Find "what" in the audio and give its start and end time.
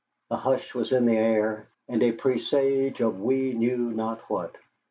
4.31-4.55